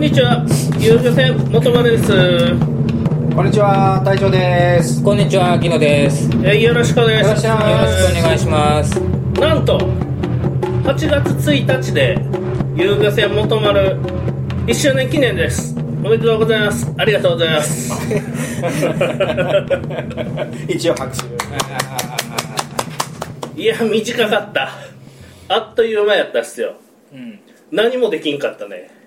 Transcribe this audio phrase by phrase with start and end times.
[0.00, 0.44] んにちは
[0.78, 2.06] 遊漁船元丸です、
[3.36, 5.04] こんにちは、隊長です。
[5.04, 6.24] こんにちは、木野です。
[6.24, 8.98] よえーよろしくお願いしますよろしくおろしくお願いします。
[9.38, 9.76] なんと
[10.88, 12.18] 8月1日で
[12.74, 13.98] 遊漁船元丸
[14.66, 17.92] 1周年記念ですおめでとうございますありがとうございます
[20.66, 21.14] 一応拍
[23.54, 23.60] 手。
[23.60, 24.70] いや短かった
[25.48, 26.72] あっという間やったっすよ
[27.12, 27.38] うん。
[27.70, 28.98] 何もできんかったね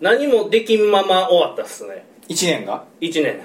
[0.00, 2.04] 何もできんまま終わったっすね。
[2.28, 3.40] 一年が、1年。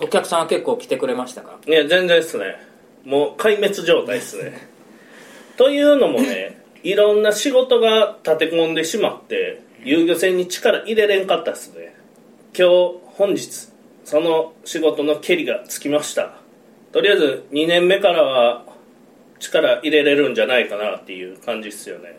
[0.00, 2.56] お客さんは結構来てくれましたかいや全然っすね。
[3.04, 4.68] もう壊滅状態っすね。
[5.56, 11.94] というのもねいろんな仕事が立て込んでしまって遊漁船に力入れれんかったっすね。
[12.58, 13.68] 今日本日
[14.04, 16.38] その仕事の蹴りがつきました。
[16.92, 18.64] とりあえず2年目からは
[19.38, 22.18] 力入れれるんじゃないかなっていう感じっすよね。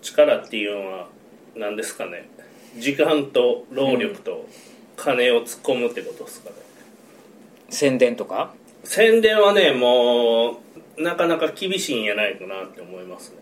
[0.00, 1.08] 力っていうのは
[1.54, 2.28] 何ですかね
[2.78, 4.46] 時間と労力と
[4.96, 6.56] 金を突っ込むってことですかね、
[7.70, 8.54] 宣伝とか？
[8.84, 10.58] 宣伝はねも
[10.96, 13.36] うなかなか厳しいんやないかなって思いますね。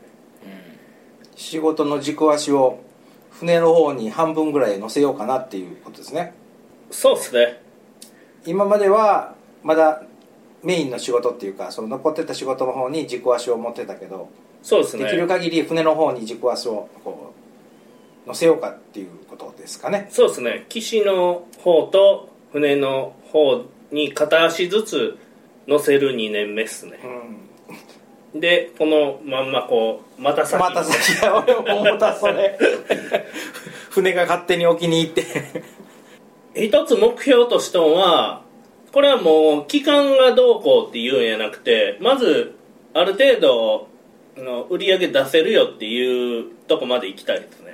[1.37, 2.81] 仕事の軸足を
[3.31, 6.35] 船の方に半分ぐらい乗せようかなっていうことですね。
[6.91, 7.63] そうっすね。
[8.45, 10.03] 今までは、まだ
[10.63, 14.29] メインの仕事っていうか、その残ってた仕事の方に軸足を持ってたけど、
[14.63, 15.05] そうですね。
[15.05, 17.40] できる限り船の方に軸足をこう、
[18.27, 20.09] 乗せようかっていうことですかね。
[20.11, 25.19] そうですね岸の方と船の方に片足ずつ
[25.67, 26.99] 乗せる2年目っすね
[28.35, 28.41] うん。
[28.41, 32.59] でこのまんまこうまた先また先は俺も思ったそれ。
[33.91, 35.25] 船が勝手に沖に行って。
[36.55, 38.43] 一つ目標としては
[38.93, 42.57] これはもう期間がどうこうっていうんやなくてまず
[42.93, 43.89] ある程度
[44.37, 47.70] あの売り上げ出せるよっていうとこまで行きたいですね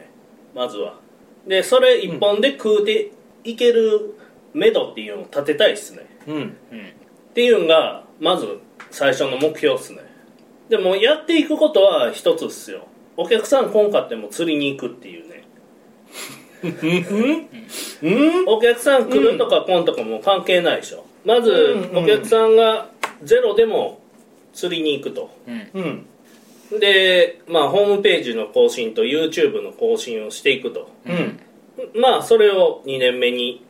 [0.56, 0.98] まずは。
[1.46, 3.12] でそれ一本で食うて
[3.44, 4.14] いける
[4.54, 6.06] 目処っていうのを立てたいですね。
[6.26, 6.56] うん。
[7.30, 8.58] っていうのがまず
[8.90, 9.98] 最初の目標ですね。
[10.70, 12.88] でもやっていくことは一つっすよ。
[13.18, 15.44] お客さん来んかっても釣りに行くっていうね。
[18.48, 21.04] お客さん来るとか来んとかも関係ないでしょ。
[21.26, 21.98] まずうん。
[21.98, 22.88] お客さんが
[23.22, 24.00] ゼロでも
[24.54, 25.30] 釣りに行くと。
[25.74, 26.06] うん。
[26.78, 30.90] でまあホームページの更新と YouTube の更新をしていくと。
[31.06, 31.40] うん。
[32.00, 33.64] まあそれを2年目に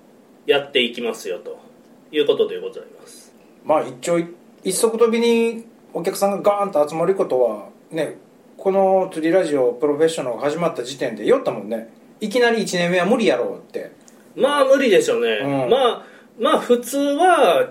[0.47, 1.67] やっていきますよと。
[2.13, 3.33] いうことでございます。
[3.65, 4.19] まあ一朝
[4.65, 8.17] 一足飛びにお客さんがガーンと集まることはね
[8.57, 11.93] この釣りラジオプロフェッショナルが始まった時点で酔ったもんね。
[12.21, 13.93] いきなり1年目は無理やろうって。
[14.35, 15.71] まあ無理でしょうね、うん。
[15.71, 16.07] まあ
[16.39, 17.71] まあ普通は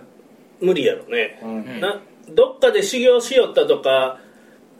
[0.60, 1.80] 無理やろね、うん。
[1.80, 4.20] などっかで修行しよったとか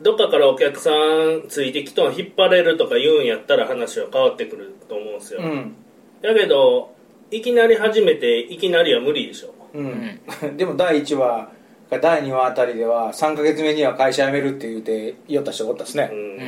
[0.02, 5.74] どっかからお客さんついてきとん引っ張れるとか言うんやったら話は変わってくると思うんですよ、うん。
[6.22, 6.94] だけど
[7.30, 9.54] いきなり始めていきなりは無理でしょ。
[9.74, 10.20] うん、
[10.56, 11.50] でも第1話
[11.90, 16.40] か第2話あたりでは3ヶ月目には会社辞めるって言うて酔った人おったっすね、うん、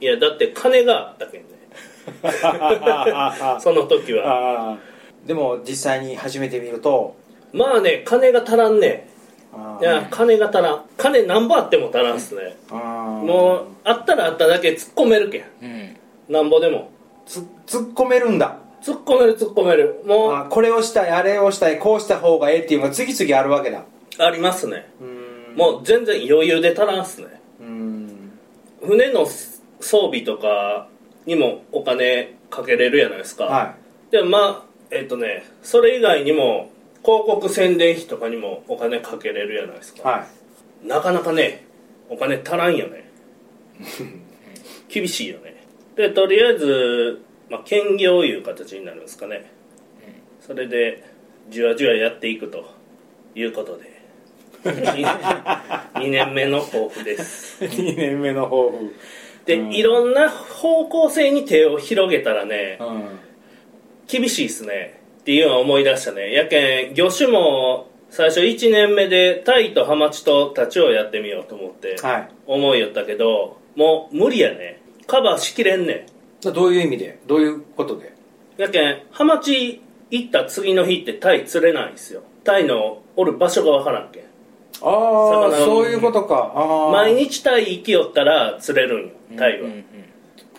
[0.00, 1.48] いやだって金があったけんね。
[3.60, 4.78] その時は。
[5.26, 7.14] でも実際に始めてみると
[7.52, 9.08] まあね金が足らんね
[9.80, 10.84] いや金が足らん。
[10.96, 12.56] 金何ぼあっても足らんっすね。
[12.70, 15.44] もうあったらあっただけ突っ込めるけん。
[15.62, 15.96] うん。
[16.32, 16.90] なんぼでも。
[17.26, 18.58] つ突っ込めるんだ。
[18.82, 20.02] 突っ込める突っ込める。
[20.06, 23.84] もうこれをしたいあれをしたいこうした方がええっていうのが次々あるわけだ。
[24.18, 24.88] ありますね。
[25.00, 25.56] うん。
[25.56, 27.28] もう全然余裕で足らんっすね。
[27.60, 28.32] うん。
[28.82, 30.88] 船の装備とか
[31.26, 33.74] にもお金かけれるやないですか、は
[34.10, 36.70] でもまあえっ、とねそれ以外にも
[37.04, 40.26] 広告宣伝費とかにもお金かけれるやないですか、いは
[40.84, 40.86] い。
[40.86, 41.64] なかなかね
[42.08, 43.10] お金足らんよね。
[44.88, 45.66] 厳しいよね。
[45.96, 49.50] でとりあえず、まあ、兼業いう形になるんですかね。
[50.40, 51.04] それで
[51.50, 52.64] じわじわやっていくと
[53.34, 53.92] いうことで。
[54.62, 57.64] 2, 年目の抱負です。
[57.64, 58.94] 2年目の抱負。
[59.44, 59.72] で、うん。
[59.72, 63.08] いろんな方向性に手を広げたらねうん。
[64.06, 66.32] 厳しいっすねっていうのは思い出したね。
[66.32, 72.28] やけん魚種も最初1年目でタイとハマチとタチをやってみようと思ってはい。
[72.46, 74.82] 思いよったけどもう無理やね。
[75.06, 76.06] カバーしきれんね
[76.42, 77.20] どういう意味で？
[77.26, 78.12] どういうことで？
[78.56, 79.80] やけんハマチ
[80.10, 82.22] 行った次の日ってタイ釣れないんですよ。
[82.44, 84.22] タイのおる場所がわからんけん。
[84.24, 84.26] あ
[84.82, 86.90] あそういうことか。
[86.92, 89.84] 毎日タイ行きよったら釣れるんよタイは、うん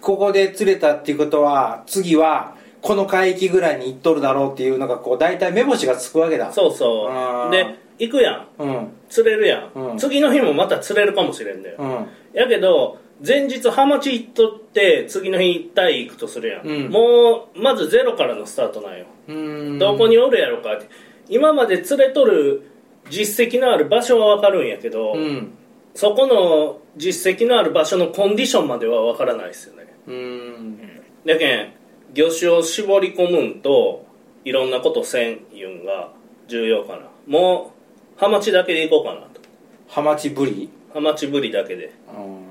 [0.01, 6.51] ここで釣れたっていうことは次はこの海域ぐらいに行っとるだろうっていうのがこう大体目星がつくわけだ。
[6.51, 7.07] そうそ
[7.47, 7.51] う。
[7.51, 8.47] で行くやん。
[8.59, 8.88] うん。
[9.09, 9.97] 釣れるやん、うん。
[9.97, 12.07] 次の日もまた釣れるかもしれんだよ、うん。
[12.33, 16.89] やけど前日ハマチ行っとって次の日タイ行くとするやん、うん。
[16.89, 19.80] もうまずゼロからのスタートなんよ、うん。
[19.80, 20.88] どこにおるやろかって。
[21.30, 22.63] 今まで連れとる
[23.09, 25.53] 実績のある場所は分かるんやけど、うん。
[25.95, 29.88] そこの実績のある場所のコンディションまでは分からないですよね。
[30.07, 30.77] うん。
[31.25, 31.74] だけん
[32.13, 34.06] 魚種を絞り込むんと
[34.45, 36.12] いろんなことせんいうんが
[36.48, 37.04] 重要かな。
[37.27, 37.74] も
[38.18, 39.42] うハマチだけでいこうかなと。
[39.88, 40.69] ハマチブリ？
[40.94, 41.94] ハマチブリだけで。
[42.15, 42.44] うん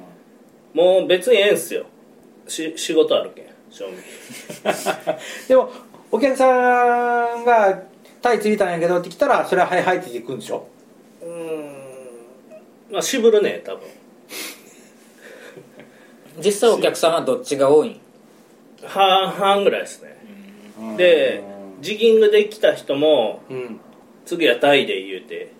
[0.74, 1.84] もう別にええんすよ。
[2.48, 3.96] し仕事あるけん正味。
[5.48, 5.70] でも
[6.10, 6.46] お客さ
[7.36, 7.82] んが
[8.22, 10.66] タイ釣りたんやけどって来たらそれははいはいって行くんでしょ？
[11.22, 11.72] うーん。
[12.90, 13.82] まあ渋るね多分。
[16.38, 18.00] 実際お客さんはどっちが多いん？
[18.86, 20.16] 半々ぐらいですね。
[20.96, 21.42] で
[21.80, 23.80] ジギングで来た人もうん。
[24.24, 25.52] 次はタイで言うて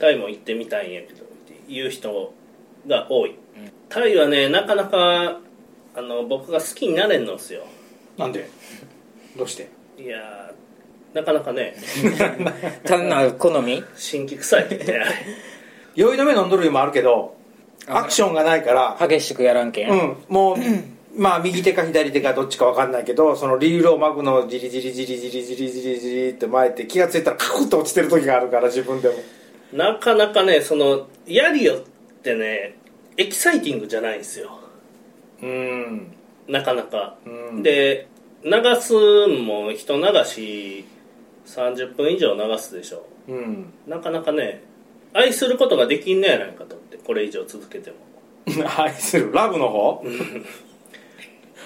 [0.00, 2.34] タイも行ってみたいんやけどって言う人
[2.88, 3.36] が多い、
[3.88, 5.38] タイはねなかなか
[5.94, 7.62] あの僕が好きになれんのっすよ。
[8.18, 8.50] なんで？
[9.38, 9.68] どうして？
[9.96, 11.76] いやーなかなかね。
[12.84, 13.84] 単なる好み？
[13.94, 14.66] 新規臭い
[15.94, 17.36] 酔い止め飲んどるよもあるけど
[17.86, 20.16] アクションがないから激しくやらんけん、うん。
[20.28, 20.56] もう
[21.20, 29.16] まあ右手か左手かどっちか分かんないけどそのリールを巻くのをジリジリジリジリジリジリジリって巻いて気がついたらカクッと落ちてる時があるから自分でも。
[29.74, 31.78] なかなかねそのやりよっ
[32.22, 32.74] てね
[33.18, 34.60] エキサイティングじゃないんですよ。
[35.42, 36.10] うん。
[36.48, 37.62] なかなか、うん。
[37.62, 38.08] で
[38.42, 38.50] 流
[38.80, 38.94] す
[39.26, 40.86] んも人流し
[41.44, 43.04] 30分以上流すでしょ。
[43.28, 43.66] うん。
[43.86, 44.62] なかなかね
[45.12, 47.96] 愛することができんねやないかと思ってこれ以上続けても。
[48.78, 49.30] 愛する。
[49.34, 50.02] ラブの方？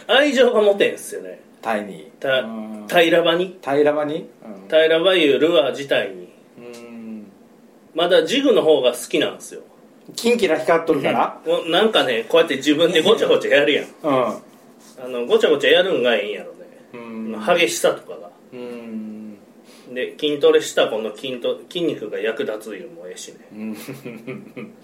[0.07, 1.41] 愛情が持てんすよね。
[1.63, 2.11] タイに。
[2.21, 2.87] たうん。
[2.89, 3.59] 平場に？
[3.63, 4.29] 平場に？
[4.69, 6.29] 平場いうルアー自体に。
[6.59, 7.27] うん。
[7.95, 9.63] まだジグの方が好きなんですよ。
[10.17, 11.41] キンキラ光っとるから。
[11.47, 13.87] もうなんかねこうやって自分でごちゃごちゃやるやん。
[13.87, 14.41] うあ
[15.09, 17.59] のごちゃごちゃやるんがいいんやろね、ん。
[17.59, 18.31] 激しさとかが。
[18.53, 19.39] うん。
[19.95, 23.39] で筋トレしたこの筋ト筋肉が役立ついうのもええしね。
[23.53, 23.77] うん。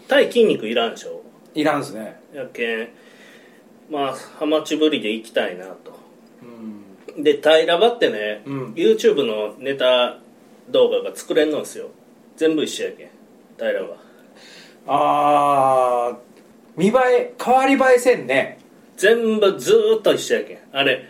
[0.08, 1.22] 対筋肉いらんでしょ？
[1.54, 2.18] いらんすね。
[2.32, 2.88] やけん
[3.90, 5.98] まあハマチぶりで行きたいなと。
[7.16, 7.22] うん。
[7.22, 8.72] で平場ってね、うん。
[8.74, 10.18] YouTube のネタ
[10.70, 11.88] 動画が作れんのですよ。
[12.36, 13.08] 全部一緒やけん
[13.58, 13.96] 平場。
[14.86, 16.18] ああ
[16.76, 18.58] 見栄え変わり映えせんね。
[18.96, 20.58] 全部ずーっと一緒やけん。
[20.72, 21.04] あれ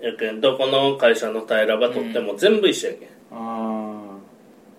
[0.00, 3.36] やけんどこの会社の平場撮っても全部一緒やけん、あ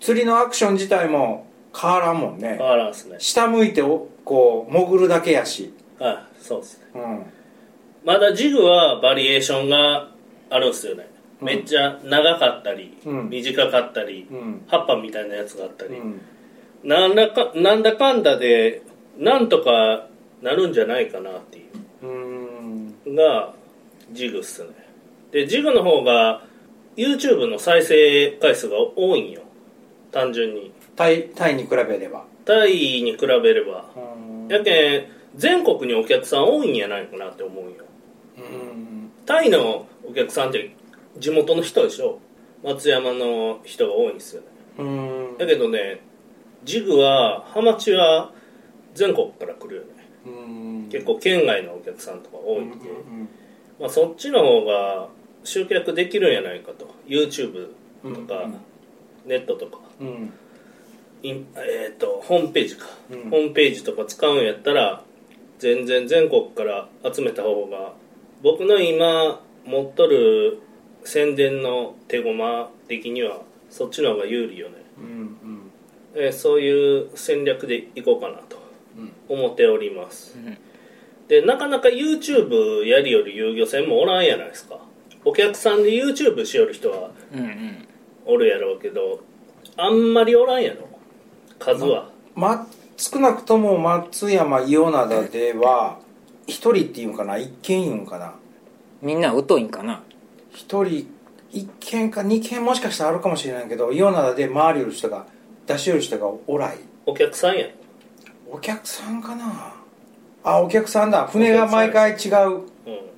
[0.00, 0.04] ー。
[0.04, 1.46] 釣りのアクション自体も
[1.78, 2.56] 変わらんもんね。
[2.58, 3.16] 変わらんっすね。
[3.18, 5.72] 下向いておこう潜るだけやし。
[5.98, 6.86] はいそうっすね。
[6.94, 7.26] うん
[8.04, 10.08] まだジグはバリエーションが
[10.50, 11.08] あるんすよね、
[11.40, 11.46] うん。
[11.46, 13.28] めっちゃ長かったり、うん。
[13.30, 14.62] 短かったり、うん。
[14.66, 16.20] 葉っぱみたいなやつがあったり、うん。
[16.84, 18.82] なんだかなんだかんだで
[19.18, 20.08] なんとか
[20.42, 21.66] なるんじゃないかなってい
[22.02, 22.06] う。
[22.06, 23.14] うん。
[23.14, 23.54] が
[24.12, 24.70] ジグっすね。
[25.30, 26.42] でジグの方が
[26.96, 29.42] YouTube の再生回数が多いんよ。
[30.10, 30.72] 単純に。
[30.96, 32.24] タイタイに比べれば。
[32.44, 33.86] タイに比べれば。
[33.96, 34.48] うん。
[34.48, 35.06] やけん
[35.36, 37.76] 全国にお客さん多いんやないかなって思うんよ。
[37.78, 37.81] うん
[39.26, 40.74] タイのお客さんって
[41.18, 42.18] 地元の人でしょ？
[42.64, 44.48] 松山の人が多いんですよね。
[44.78, 44.82] う
[45.34, 45.38] ん。
[45.38, 46.00] だけどね
[46.64, 48.32] ジグはハマチは
[48.94, 49.88] 全国から来るよね。
[50.26, 50.88] うん。
[50.90, 53.28] 結構県外のお客さんとか多いんで、うん
[53.80, 55.08] まあ、そっちの方が
[55.44, 56.88] 集客できるんやないかと。
[57.06, 57.70] YouTube
[58.02, 58.56] とか、うん
[59.24, 59.78] ネットとか。
[60.00, 60.32] うん。
[61.22, 63.30] えー、とホームページか、うん。
[63.30, 65.04] ホームページとか使うんやったら
[65.60, 67.92] 全然全国から集めた方が
[68.42, 70.60] 僕の今持っとる
[71.04, 75.36] 宣伝の手駒的にはそっちの方が有利よね、うん
[76.14, 78.58] えーそういう戦略でいこうかなと
[79.28, 80.58] 思っております、ん。
[81.26, 84.78] でなかなか YouTube やりよる遊漁船もおらんやないですか。
[85.24, 87.88] お客さんで YouTube しよる人はうんうん。
[88.26, 89.20] おるやろうけど
[89.76, 90.86] あんまりおらんやろ。
[91.58, 95.98] 数は、ま少なくとも松山伊予灘では
[96.46, 97.38] 一人っていうんかな？
[97.38, 98.34] 一軒いうんかな？
[99.00, 100.02] みんな疎いんかな？
[100.52, 101.08] 一人
[101.50, 105.26] 一軒か二軒もしかしたらあるかもしれないけど伊予灘で回りよる人が
[105.66, 106.78] 出しよる人がおらい。
[107.06, 107.66] お客さんや
[108.50, 109.74] お客さんかな？
[110.44, 111.26] あお客さんだ。
[111.26, 112.62] 船が毎回違う。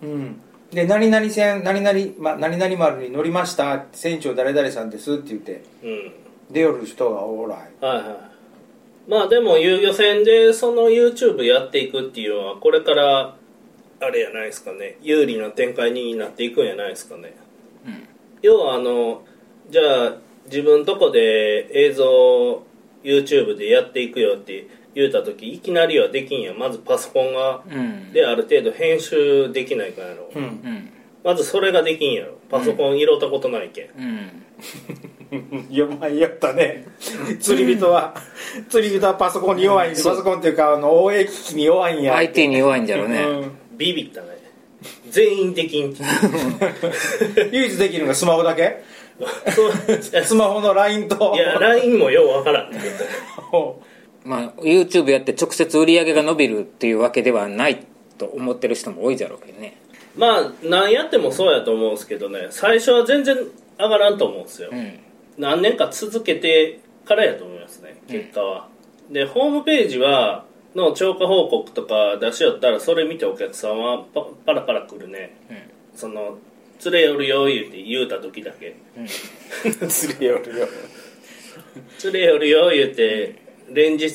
[0.03, 0.09] うん。
[0.09, 0.41] うん。
[0.71, 3.85] で何々船何々、ま、何々丸に乗りました。
[3.93, 6.13] 船長誰々さんですって言ってうん。
[6.51, 8.34] 出よる人がおらいはいはい
[9.07, 13.37] まあでも遊漁船でその YouTube やっていくっていうのはこれから
[14.01, 14.99] あれやないですかね。
[15.03, 17.37] 有利な展開になっていくんやないですかね、
[17.87, 18.09] うん
[18.43, 19.23] 要はあの
[19.71, 22.63] じゃあ自分とこで映像
[23.03, 26.59] YouTube でやっていくよって言うた時いきなりはできんやん。
[26.59, 28.13] まずパソコンがうん。
[28.13, 30.09] である程度編集できないから。
[30.09, 30.43] やろ、うん。
[30.43, 30.91] うん。
[31.25, 32.35] まずそれができんやろ。
[32.51, 34.45] パソコン拾ったことないけん、うん
[35.71, 36.87] いやまあやったね。
[37.41, 38.15] 釣り人は
[38.69, 39.93] 釣り人はパソコンに弱い。
[39.93, 43.59] んでパソコンっていうかあの OA 機器に弱いんや IT に弱いんじゃろうね、うん。
[43.77, 44.29] ビビったね。
[45.09, 45.95] 全員できん。
[47.53, 48.83] 唯一できるのがスマホだけ？
[50.25, 51.33] スマホの LINE と。
[51.35, 52.73] いや LINE もようわからん。
[52.73, 52.79] ね
[54.25, 57.85] まあ YouTube やって直接売り上げが伸びるっていうわけではない
[58.19, 59.77] と思ってる人も多いじゃろうけどね。
[60.17, 62.47] まあ何やってもそうやと思うんですけどね。
[62.51, 63.37] 最初は全然
[63.79, 64.99] 上がらんと思うんですよ、うん
[65.39, 68.69] 何年か続けてからやと思いますね結果は、
[69.11, 75.37] でホームページはの超過報告とか出しよったらそれ見てお客さんはパパラパラ来るね、
[75.95, 76.39] その
[76.85, 78.77] 「連れ寄るよ」言うて言うた時だけ。
[79.89, 80.67] 釣りよるよ
[82.05, 83.37] 「連れ寄るよ」言うて
[83.71, 84.09] 連日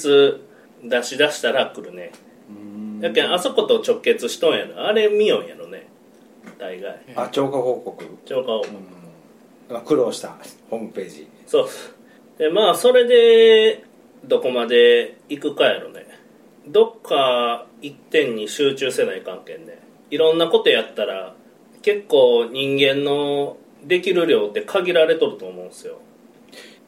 [0.83, 2.11] 出し出したら来るね。
[3.01, 5.87] やけんあそこと直結しとんやろあれ見よんやろね。
[6.57, 6.99] 大概。
[7.15, 8.05] あ超過報告。
[8.25, 8.69] 超過報告、
[9.69, 10.35] まあ苦労した
[10.69, 11.27] ホームページ。
[11.45, 11.69] そう。
[12.37, 13.83] でまあそれで
[14.25, 16.07] どこまで行くかやろね。
[16.67, 19.79] どっか一点に集中せない関係ね。
[20.11, 21.35] いろんなことやったら
[21.81, 25.99] 結構人間のできる量って限られとると思うんですよ。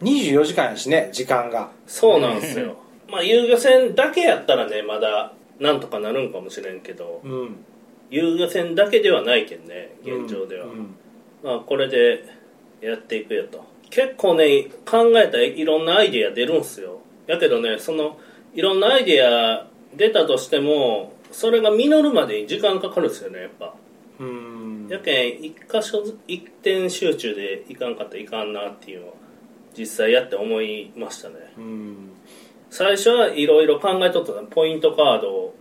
[0.02, 1.72] 24時間やしね時間が。
[1.88, 2.78] そうなんですよ。
[3.10, 7.22] まあ遊漁船だけやったらねまだなんとかなるんかもしれんけど。
[7.24, 7.58] うん。
[8.10, 10.96] 遊漁船だけではないけんね現状では、うん。
[11.44, 12.26] まあこれで
[12.82, 13.64] やっていくよと。
[13.90, 17.00] 結構ね考えたらいろんなアイデア出るんすよ。
[17.28, 18.18] やけどねその
[18.54, 23.74] いろんなアイデア出たとしてもそれが実るまでに時間かかるんですよねやっぱ。
[24.20, 24.88] うん。
[24.90, 29.14] やけん一箇所ず一点集中でいかんかったらいかんなっていうのは
[29.78, 31.36] 実際やって思いましたね。
[31.58, 32.12] うん。
[32.70, 34.44] 最初はいろいろ考えとったの。
[34.44, 35.56] ポイントカードを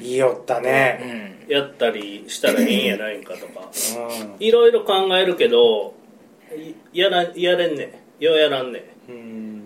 [0.00, 1.36] いいよったね。
[1.48, 1.52] うん。
[1.52, 3.70] やったりしたらええんやないんかとか。
[4.38, 5.94] ういろいろ考えるけど
[6.92, 9.60] いやらやれんねようやらんねん。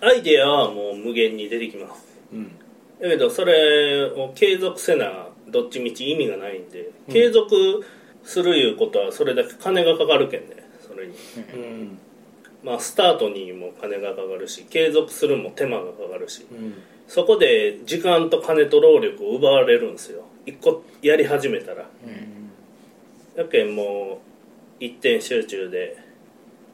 [0.00, 2.04] アイデアはもう無限に出てきます。
[2.32, 2.52] うん。
[3.00, 7.84] だけどそれを継続せなどっちみち意味がないんで継続
[8.24, 11.14] するいうことはそれだけ金がかかるけんねそれに。
[11.54, 11.98] うん。
[12.62, 16.46] まあスタートにも金がかかるし継続するも手間がかかるし。
[16.50, 16.74] うん
[17.08, 20.24] そこで時間と金と労力を奪われるんですよ。
[20.44, 21.88] 一個やり始めたら。
[23.36, 24.20] やけんも
[24.80, 25.96] う一点集中で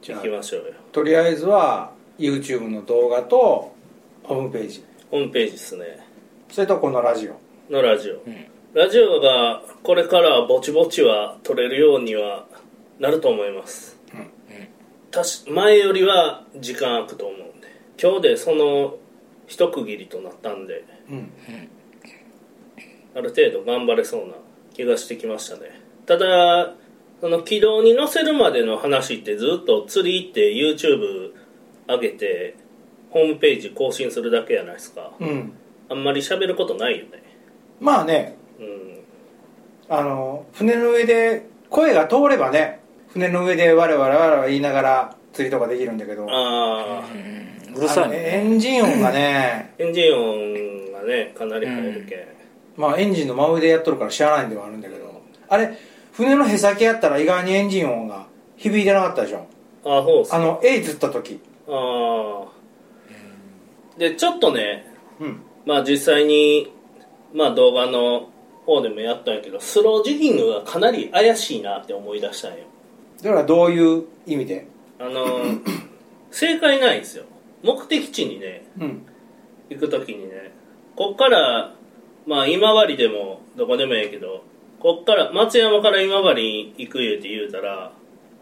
[0.01, 0.73] いきましょうよ。
[0.91, 3.73] とりあえずは YouTube の動画と
[4.23, 4.83] ホームページ。
[5.11, 6.07] ホームページですね。
[6.49, 7.43] それとこのラジオ。
[7.69, 8.21] のラジオ、
[8.73, 12.45] ラジオがこれからはぼちぼちは撮れるようには
[12.99, 13.97] なると思います、
[15.11, 17.67] たし前よりは時間空くと思うんで。
[18.01, 18.97] 今日でその
[19.47, 20.83] 一区切りとなったんで。
[21.09, 21.31] うん。
[23.15, 24.33] ある程度頑張れそうな
[24.73, 25.79] 気がしてきましたね。
[26.05, 26.73] ただ
[27.21, 31.31] その軌道に乗せるまでの話ってずっと釣り行って YouTube
[31.87, 32.55] 上げて
[33.11, 35.13] ホームページ更新するだけじゃないですか。
[35.19, 35.53] うん。
[35.89, 37.23] あんまり喋ることないよね。
[37.79, 38.35] まあね。
[38.59, 38.99] うん。
[39.89, 46.25] あの船の上で声が通ればね船の上で我々は言いながら釣りとかできるんだけど。
[46.29, 49.73] ああうるさいあのエねンジン音がね。
[49.77, 52.19] エンジン音がね かなり入るけん、
[52.77, 55.03] まあエンジンの真上でやっとるから知らないんではあるんだけど。
[55.49, 55.71] あれ
[56.13, 58.25] 船のへさきやったら意外にエンジン音が
[58.57, 59.45] 響いてなかったでしょ？
[59.85, 61.39] ああそうっすあの A 釣った時。
[61.67, 62.53] ああ
[63.97, 64.85] でちょっとね
[65.19, 65.41] うん。
[65.65, 66.71] まあ実際に
[67.33, 68.29] まあ動画の
[68.65, 72.57] 方でもやったんやけどスロージギングがかなり怪しいなって思い出したんよ。
[73.21, 74.65] だからどういう意味で？
[74.99, 75.25] あの
[76.31, 77.25] 正解ないんですよ
[77.63, 79.05] 目的地にねうん。
[79.69, 80.53] 行く時にね
[80.95, 81.73] こっから
[82.27, 84.43] まあ今治でもどこでもええけど
[84.79, 87.93] こっから松山から今治に行く言うて言うたら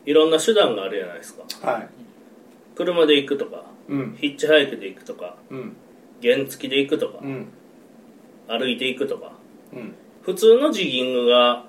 [0.05, 1.43] いろんな手段があるじゃないですか。
[1.71, 1.87] はい。
[2.75, 4.17] 車で行くとかうん。
[4.19, 5.75] ヒッチハイクで行くとかうん。
[6.21, 7.47] 原付で行くとかうん。
[8.47, 9.33] 歩いて行くとか
[9.73, 9.95] うん。
[10.23, 11.65] 普通のジギングが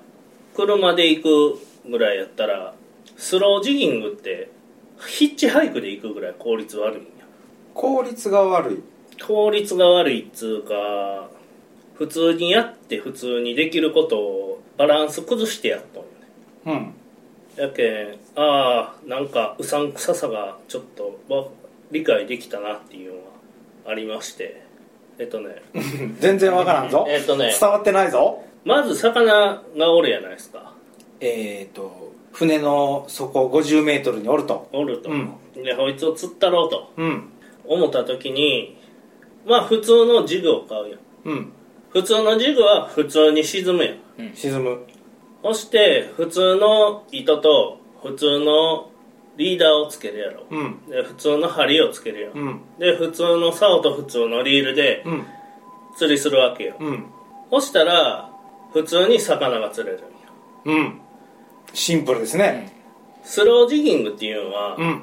[0.55, 2.73] 車で行くぐらいやったら
[3.17, 4.49] スロージギングって
[5.07, 7.01] ヒッチハイクで行くぐらい効率悪い
[7.73, 8.83] 効率が悪い。
[9.21, 11.29] 効率が悪いっつうか
[11.95, 16.93] 普通にやって普通にできることをバランス崩してやっとんよね。
[17.57, 17.63] うん。
[17.63, 21.45] やけんああなんかうさんくささがちょっとわ
[21.91, 23.19] 理解できたなっていうの
[23.85, 24.63] がありまして。
[25.19, 25.61] えっとね。
[26.19, 27.05] 全然わからんぞ。
[27.09, 27.55] えっとね。
[27.59, 28.41] 伝わってないぞ。
[28.65, 30.73] まず魚がおるやないですか。
[31.19, 34.67] えっ、と船の底50メートルにおると。
[34.73, 35.33] おると、うん。
[35.55, 36.89] でこいつを釣ったろうと。
[36.97, 37.29] うん
[37.65, 38.77] 思った時に
[39.45, 40.99] まあ普通のジグを買うやん。
[41.25, 41.53] うん。
[41.89, 44.33] 普通のジグは普通に沈むやん。
[44.35, 44.85] 沈む。
[45.43, 48.89] そして普通の糸と普通の
[49.37, 50.85] リーダーをつけるやろ、うん。
[50.87, 52.61] で普通の針をつけるやん、うん。
[52.79, 55.25] で普通の竿と普通のリールでうん。
[55.97, 57.05] 釣りするわけよ、うん。
[57.51, 58.31] そしたら
[58.71, 60.07] 普通に魚が釣れるんよ
[60.65, 60.99] うん。
[61.73, 62.71] シンプルですね。
[63.23, 65.01] スロージギングっていうのは、うん。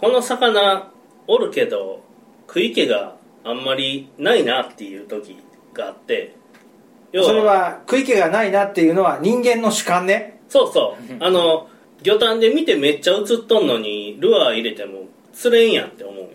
[0.00, 0.90] この魚
[1.28, 2.00] おるけど
[2.48, 5.38] 食い気があんまりないなっていう時
[5.72, 6.34] があって
[7.12, 10.40] 要それは食い気がないなっていうのは人間の主観ね。
[10.48, 11.24] そうそう。
[11.24, 11.68] あの
[12.02, 16.28] 魚探で見てめっちゃ映っとんのにルアー入れても釣れんやんって思うんや。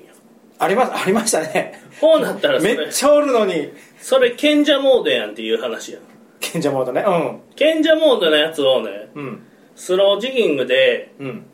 [0.60, 1.80] ありますありましたね。
[2.02, 3.72] こうなったらそめれっちゃおるのに。
[4.00, 6.02] それ賢者モードやんっていう話やん。
[6.40, 7.04] 賢者モードね。
[7.56, 9.44] 賢者モードのやつをねうんうん。
[9.76, 11.46] スロージギングでうん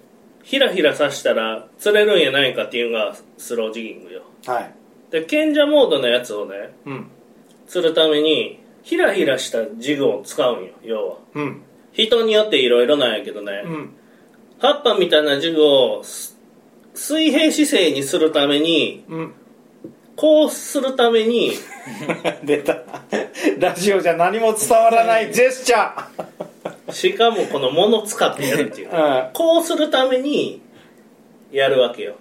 [0.44, 4.24] ヒラヒラさしたら釣れるんやないかっていうのがスロージギングよ。
[4.46, 4.74] はい。
[5.12, 7.08] で賢者モードのやつをねうん。
[7.68, 11.18] 釣るためにヒラヒラしたジグを使うんよ要は。
[11.36, 11.62] うん。
[11.92, 13.90] 人によっていろいろなんやけどね、うん。
[14.60, 16.38] 葉っぱみたいなジグをす
[16.96, 19.34] 水平姿勢にするためにうん。
[20.16, 21.54] こうするために
[22.44, 22.78] 出た。
[23.58, 26.49] ラジオじゃ何も伝わらないジェスチャー
[26.92, 28.90] しかもこの物使ってやるっていう。
[28.90, 29.30] うん。
[29.34, 30.62] こうするために
[31.52, 32.16] やるわけよ、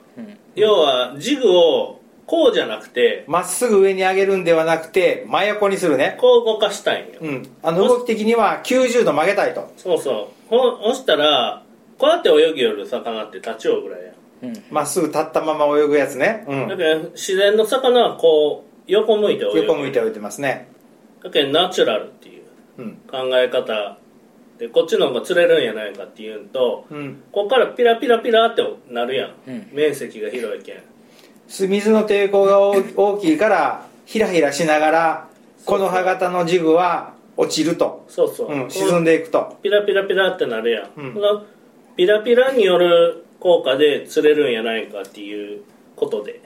[0.55, 6.17] 要はジグをこうじゃなくてまっすぐ上に上げるんではなくて真横にするね。
[6.21, 7.49] こう動かしたいんよ、うん。
[7.63, 9.73] あの動き的には90度曲げたいと。
[9.77, 10.49] そうそう。
[10.49, 11.63] ほそしたら
[11.99, 14.13] こうやって泳ぎよる魚って立ちようぐらいや。
[14.71, 16.45] まっすぐ立ったまま泳ぐやつね。
[16.49, 16.69] うん。
[16.69, 19.59] だけど自然の魚はこう横向いて泳ぐ。
[19.61, 20.69] 横向いて泳いでますね。
[21.23, 22.45] だけどナチュラルっていう
[22.79, 22.97] うん。
[23.11, 23.99] 考え方
[24.59, 27.23] でこっちの方が釣れるんやないかっていうのとうん。
[27.31, 29.69] こっからピラピラピラってなるやん、うん。
[29.73, 30.83] 面積が広いけん。
[31.49, 35.29] 水の抵抗が大大きいからひらひらしながら
[35.65, 39.57] この歯型のジグは落ちると、そうそう、うん、沈んでいくと。
[39.63, 41.15] ピラピラピラってなるやん、うん。
[41.97, 45.63] ピラピラによる効果で釣れるんやないかっていう
[45.95, 46.41] ことで。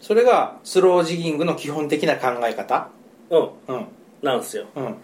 [0.00, 2.90] それがスロージギングの基本的な考え方。
[3.30, 3.48] うん。
[3.68, 3.86] うん。
[4.22, 4.66] なんすよ。
[4.76, 4.96] うん。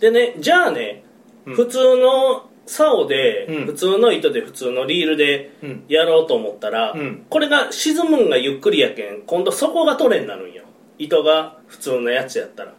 [0.00, 1.09] でねじゃあね、うん
[1.54, 3.66] 普通の竿で、うん。
[3.66, 5.84] 普通の糸で普通のリールでうん。
[5.88, 7.26] やろうと思ったら、うん。
[7.28, 10.64] これが沈むんがゆっくりやけん今度底が取れになるんよ。
[10.98, 12.74] 糸が普通のやつやったら。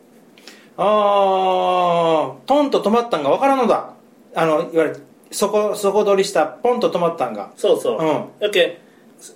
[0.78, 3.94] あートンと止まったんが分からんのだ。
[4.34, 7.52] あのいわゆる底底取りしたポンと止まったんが。
[7.58, 8.46] そうそう、うん。
[8.46, 8.74] やけん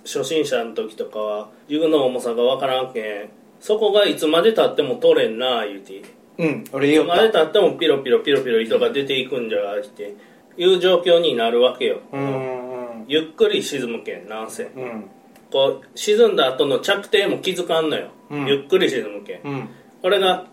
[0.04, 6.02] 初心者の時とかは自分の重さが分からんけんそこがいつまでたっても取れんな言うて
[6.38, 6.64] うん。
[6.72, 10.16] 俺い言おっつまでたってもピロピロピロピロ糸が出ていくんじゃって
[10.58, 14.64] いう状況になるわけよ、たうんゆっくり沈むけんなんせ。
[14.64, 15.10] うん。
[15.52, 18.46] こう沈んだ後の着底も気づかんのよ、うん。
[18.48, 19.42] ゆっくり沈むけん。
[19.44, 19.70] うん。
[20.02, 20.46] これが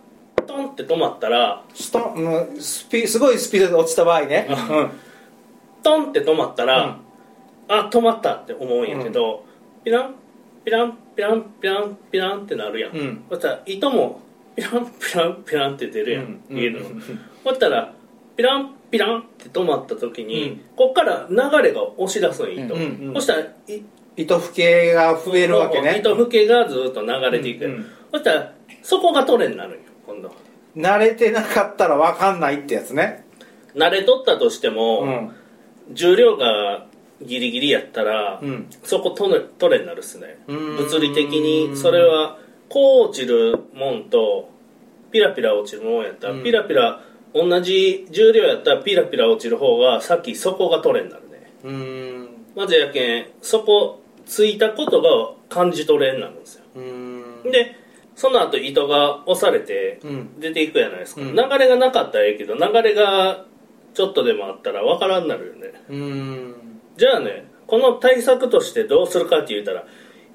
[0.47, 4.49] トンって止まったらストンうんスピすごいスピードで落ちた場合ね。
[5.83, 6.97] トンって止まったら、うん。
[7.69, 9.45] あ止まったって思うんやけど、
[9.85, 10.15] ピラン
[10.65, 13.25] ピランピランピランピランってなるやん、うん。
[13.31, 14.21] そしたら糸も
[14.57, 17.03] ピランピランピランって出るやん、うんリールの、うん
[17.45, 17.93] そしたら
[18.37, 20.61] ピランピランって止まった時に、うん。
[20.77, 23.15] こっから流れが押し出すん糸、うんうん。
[23.15, 23.83] そしたらい
[24.17, 25.99] 糸吹けが増えるわけね。
[25.99, 27.73] 糸吹けがずっと流れていく、うん。
[27.73, 30.35] うんそしたらそこが取れになるんよ今度
[30.77, 33.25] 慣れてなかったら分かんないってやつね。
[33.75, 35.33] 慣れとったとしても、うん。
[35.93, 36.87] 重量が
[37.23, 38.67] ギリギリやったら、うん。
[38.83, 40.39] そこ取れ取れになるっすね。
[40.47, 42.39] 物理的にそれは
[42.73, 44.49] こう落ちるもんと
[45.11, 46.43] ピラピラ落ちるもんやったら、うん。
[46.43, 47.03] ピラピラ
[47.35, 51.53] 同じ重量やったらピラピラ落ちる方がさっき底が取れになるね。
[51.65, 52.29] うーん。
[52.57, 55.11] まずやけんそこついたことが
[55.55, 56.63] 感じ取れになるんですよ。
[57.51, 57.77] で
[58.15, 60.41] その後糸が押されてうん。
[60.41, 61.35] 出ていくじゃないですか、うん。
[61.35, 63.45] 流れがなかったらええけど流れが
[63.93, 65.73] ちょっとでもあったら分からんなるよね。
[65.91, 66.55] うーん。
[66.97, 69.85] じゃあねこの対策としてどうするかって言ったら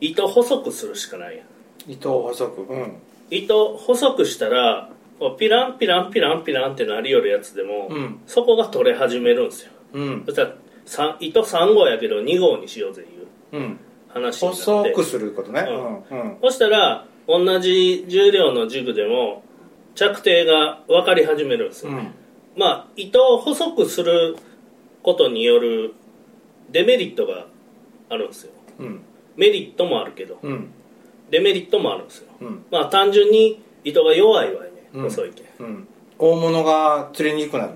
[0.01, 1.47] 糸細くするしかないやん
[1.87, 2.97] 糸を細くうん。
[3.29, 4.89] 糸細くしたら
[5.37, 8.19] ピランピランピランピランってなりよるやつでも、うん。
[8.27, 9.71] そこが取れ始めるんですよ。
[9.93, 10.23] うん。
[10.25, 10.53] そしたら
[10.85, 13.79] さ糸3号やけど2号にしようぜいううん。
[14.09, 14.63] 話になって。
[14.63, 15.61] 細くすることね。
[15.61, 16.21] ううん。
[16.21, 16.37] うん。
[16.41, 19.43] そしたら同じ重量のジグでも
[19.95, 22.13] 着底が分かり始めるんですよ、うん。
[22.55, 24.37] まあ糸を細くする
[25.01, 25.93] ことによる
[26.69, 27.47] デメリットが
[28.09, 28.51] あるんですよ。
[28.79, 29.01] うん。
[29.35, 30.39] メリットもあるけど。
[30.43, 30.69] うん
[31.29, 32.27] デメリットもあるんですよ。
[32.41, 32.65] うん。
[32.71, 35.03] まあ単純に糸が弱いわよね、うん。
[35.03, 35.45] 細いけん。
[35.59, 35.87] うん。
[36.17, 37.73] 大物が釣れにくくなる。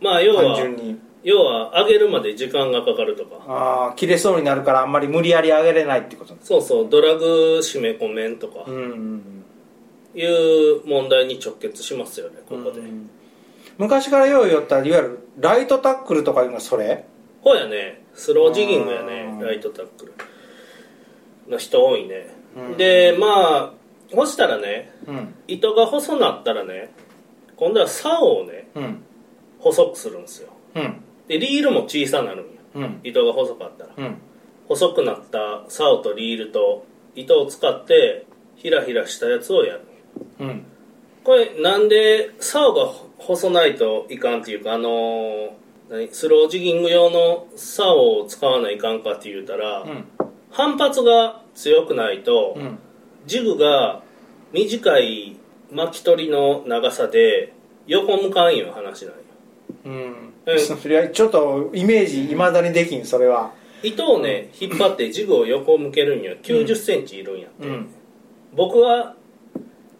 [0.00, 0.98] まあ要は単純に。
[1.22, 3.44] 要は上げるまで時間がかかるとか。
[3.46, 6.88] ああ切れそうになるからあんまり無理やり上げれないってことそうそう。
[6.88, 9.44] ドラグ締め込めんとか、うんうん
[10.12, 12.80] いう問題に直結しますよねここで、
[13.78, 17.04] 昔からよう言ったいわゆるライトタックルとかいうのはそれ？
[17.42, 18.02] ほうやね。
[18.14, 19.28] スロージギングやね。
[19.30, 20.14] うんライトタックル。
[21.48, 22.76] の人多いね、うん。
[22.76, 23.72] でまあ
[24.14, 25.34] 干したらねうん。
[25.46, 26.92] 糸が細なったらね
[27.56, 29.02] 今度は竿をねうん。
[29.58, 30.48] 細くするんですよ。
[30.74, 30.96] うん。
[31.28, 33.00] でリールも小さなるんようん。
[33.04, 33.90] 糸が細かったら。
[33.96, 34.16] うん。
[34.68, 39.82] 細くなった竿とリールと糸を使ってヒラヒラしたやつをやる。
[40.40, 40.64] うん。
[41.24, 45.50] これなんで竿が細ないといかんっていうかあのー
[45.90, 50.04] 何スロージギング用の竿を使わないかんかって言うたら、うん
[50.50, 52.78] 反発が強くないと、うん。
[53.26, 54.02] ジグが
[54.52, 55.36] 短い
[55.72, 57.52] 巻き取りの長さで
[57.86, 59.20] 横向かんいう話なんよ。
[59.84, 60.34] うん。
[60.46, 60.58] うん。
[60.58, 63.52] それはちょっとイメージいまだにできんそれは。
[63.82, 67.88] 糸をね引っ張ってジグを横向けるには9 0センチいるんやって、うん。
[68.54, 69.14] 僕は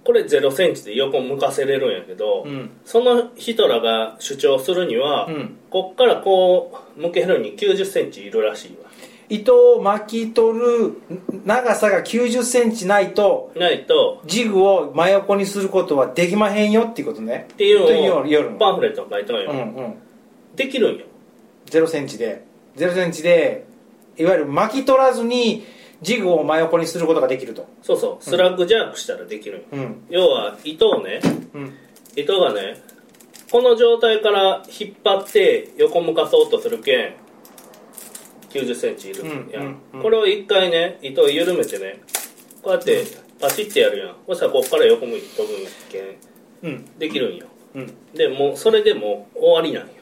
[0.05, 2.71] これ0センチで横向かせれるんやけど、うん。
[2.85, 5.57] その人らが主張するには、うん。
[5.71, 8.89] こっからこう向けるに9 0センチいるらしいわ
[9.31, 11.01] 糸を巻き取る
[11.45, 17.47] 長さが9 0センチないとないとジグを真横にすることはできまへんよっていうことね。
[17.53, 19.95] っていうのをパンフレットに書いたんよ、うんうん。
[20.57, 21.07] できるんよ。
[21.66, 22.45] 0センチで。
[22.77, 23.66] 0センチで
[24.19, 25.64] いわゆる巻き取らずに
[26.03, 27.69] ジグを真横にすることができると。
[27.83, 28.25] そうそう。
[28.25, 30.05] スラッグジャークしたらできるうん。
[30.11, 31.21] 要は糸をね
[31.55, 31.75] うん。
[32.16, 32.83] 糸がね
[33.53, 37.14] この状態から引っ張って横向かそうとするけん
[38.51, 42.01] 9 0センチいるやん、これを一回ね糸を緩めてね
[42.63, 43.05] こうやって
[43.41, 44.17] パチってやるやん。
[44.27, 45.55] そしたらこっから横向いて飛ぶ
[45.91, 46.01] け
[46.69, 46.75] ん。
[46.75, 46.99] うん。
[46.99, 47.47] できるんよ。
[47.75, 47.95] うん。
[48.15, 49.95] でもうそれでもう終わりなんよ。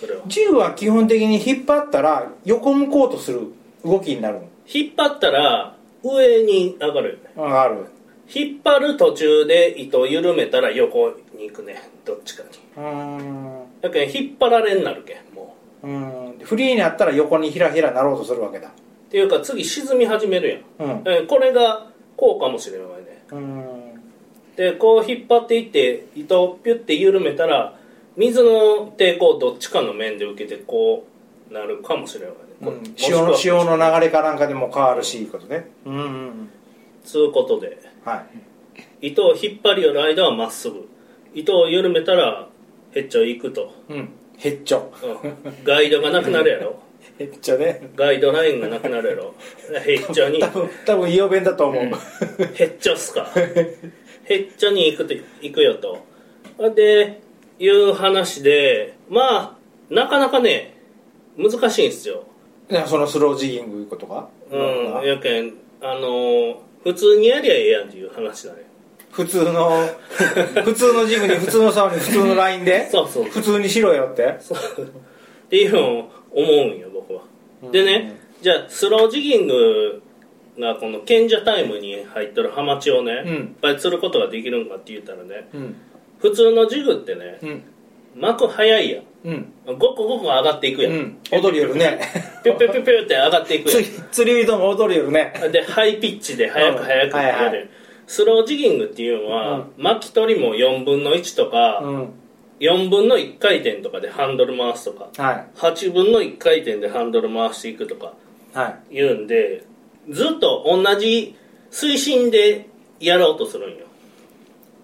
[0.00, 0.22] それは。
[0.26, 3.40] ジグは基本的に引っ張ったら横向こうとする
[3.84, 7.10] 動きになる引っ張ったら上に上がる。
[7.10, 7.86] よねのあある。
[8.32, 11.82] 引っ張る途中で糸を緩めたら横に行くね。
[12.06, 12.48] どっちかに。
[12.78, 13.80] うーん。
[13.82, 15.16] だけど引っ張られんなるけん。
[15.29, 15.29] も
[15.82, 16.34] うん。
[16.42, 18.68] フリーになったら横にひらひらなろうとするわけだ。
[18.68, 18.72] うっ
[19.10, 20.90] ていうか次沈み始めるやん。
[20.90, 21.02] うん。
[21.06, 24.02] えーこれがこうかもしれないねうん。
[24.56, 27.78] でこう引っ張っていって糸をピュッて緩めたら
[28.16, 31.06] 水の抵抗をどっちかの面で受けてこ
[31.50, 32.94] うなるかもしれないね、こうん。
[32.96, 35.20] 潮の潮の流れかなんかでも変わるし。
[35.20, 35.94] いいことねうん。
[35.94, 36.50] うん
[37.02, 37.80] つうことで。
[38.04, 38.26] は
[39.00, 39.08] い。
[39.08, 40.86] 糸を引っ張りよる間はまっすぐ。
[41.34, 42.48] 糸を緩めたら
[42.92, 44.08] へっちょ行くと、うん
[44.40, 44.92] へっちょ。
[45.02, 45.54] うん。
[45.64, 46.78] ガイドがなくなるやろ。
[47.18, 47.90] へっちょね。
[47.96, 49.34] ガイドラインがなくなるやろ。
[49.86, 50.40] へっちょに。
[50.40, 51.84] 多分多分イオ弁だと思う、
[52.54, 53.30] へっちょっすか。
[54.24, 55.98] へっちょに行くと行くよと。
[56.74, 57.20] で
[57.58, 59.58] いう話でま
[59.90, 60.74] あなかなかね
[61.36, 62.24] 難しいんですよ。
[62.70, 64.28] いやそのスロージギングいうことか？
[64.50, 65.06] うん。
[65.06, 68.64] やけんあのー普通にやりゃええやんっていう話だね
[69.10, 69.88] 普通の
[70.64, 73.24] 普通のジグに普通の竿に普通のラインでそうそう。
[73.24, 74.36] 普通にしろよって。
[74.40, 74.58] そう。
[74.58, 77.22] っていうのを思うんよ僕は。
[77.72, 80.02] でねじゃあスロージギング
[80.58, 83.32] がこの賢者タイムに入ってるハマチをね、うん。
[83.32, 85.74] いっぱい釣ることができるんかって言ったらねうん。
[86.20, 87.62] 普通のジグってねうん。
[88.16, 89.04] 巻く早いやん。
[89.24, 89.52] うん。
[89.78, 91.18] ごくごく上がっていくやん、うん。
[91.32, 92.00] 踊りよるね。
[92.42, 95.32] ピュピュピュピュって上がっていくや釣り釣り人も踊りよるね。
[95.48, 97.14] んでハイピッチで早く早くうん。
[97.14, 97.68] はいやる、はい
[98.10, 102.08] スロージギングっていうのは、巻き取りも4分の1とか、うん。
[102.58, 105.46] 4分の1回転とかでハンドル回すとかはい。
[105.56, 108.12] 8分の1回転でハンドル回していくとか
[108.52, 108.96] はい。
[108.96, 109.64] 言うんで
[110.10, 111.34] ずっと同じ
[111.70, 112.68] 推進で
[112.98, 113.86] やろうとするんよ。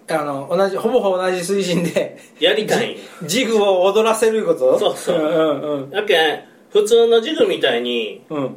[0.09, 4.79] あの同じほぼほぼ同じ水深でやりたいジグを踊らせること？
[4.79, 5.19] そうそう。
[5.19, 8.57] うんうんだけん普通のジグみたいにうんうん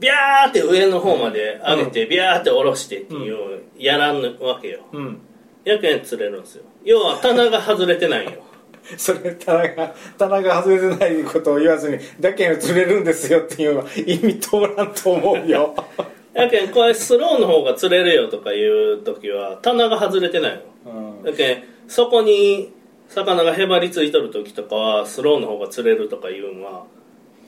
[0.00, 4.80] ビャーって上の方まで上げて、ビャーって下ろしてっていうのをやらんわけよ。
[4.92, 5.20] うん。
[5.64, 6.64] やけん釣れるんですよ。
[6.84, 8.42] 要は棚が外れてないよ。
[8.96, 15.74] それ棚が棚が外れてないことを言わずにだけど釣れるんですよっていうのは意味通らんと思うよ。
[16.32, 20.88] やけんこれスローの方が釣れるよとかいう時は棚が外れてないよう
[21.20, 21.22] ん。
[21.24, 22.72] だけんそこに
[23.08, 26.84] 魚がへばりついとる時とかはスローの方が釣れるとかいうのは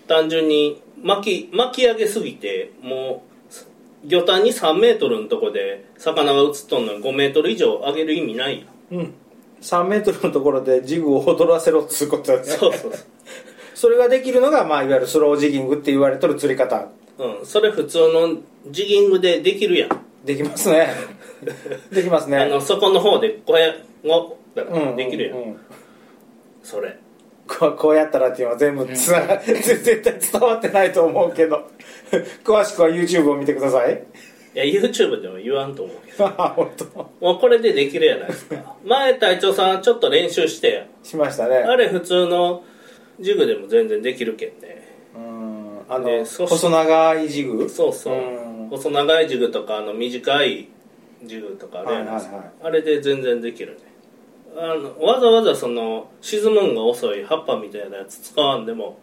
[0.07, 3.25] 単純に巻き巻き上げすぎても
[4.05, 8.61] う魚探に3メートルのとこで魚が映っとんのに5メートル以上上げる意味ない。
[8.61, 9.15] ようん。
[9.61, 12.45] 3メートルのところでジグを踊らせろっつうことだね。
[12.45, 12.93] そうそう
[13.75, 16.89] それができるのが、まあ、いわゆるスロージギングって言われとる釣り方。
[17.17, 18.39] そう、うん、それ普通の
[18.71, 19.91] ジギングでできるやん、
[20.25, 20.89] できますね。
[21.91, 22.39] できますね。
[22.39, 24.85] あのそこの方でこうやごったうん。
[24.91, 25.57] らできるやん、うん。
[26.63, 26.97] それ
[27.59, 31.69] こうこうやったらっていうのは全部つなが絶対伝わってないと思うけど。
[32.45, 34.05] 詳しくは YouTube を見てください。
[34.55, 36.27] いや YouTube でも言わんと思うけど。
[36.27, 37.11] あ 本当。
[37.21, 38.77] もうこれでできるやないですか。
[38.85, 40.87] 前隊長さんちょっと練習して。
[41.03, 41.57] しましたね。
[41.57, 42.65] あれ普通の
[43.21, 44.83] ジグでも全然できるけんね。
[45.15, 45.81] うん。
[45.89, 48.15] あの、細長いジグそうそう。
[48.15, 48.69] うん。
[48.69, 50.69] 細長いジグとかあの短い
[51.25, 52.55] ジグとかあるやないですか、はいはい。
[52.65, 53.92] あれで全然できるね
[54.57, 58.99] あのわざわざその沈むんが遅い葉っぱみたいなやつ使わんでも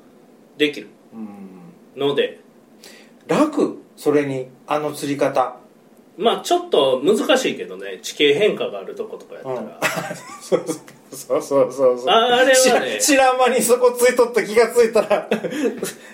[0.58, 0.88] できる。
[1.14, 2.00] うん。
[2.00, 2.40] ので。
[3.28, 3.80] 楽？
[3.96, 5.58] それにあの釣り方？
[6.18, 8.00] まあちょっと難しいけどね。
[8.02, 9.70] 地形変化があるとことかやったら、うん。
[10.42, 10.66] そう
[11.12, 11.98] そうそうそう。
[11.98, 13.00] そうああれはね。
[13.00, 15.30] 知らん間にそこついとった気がついたら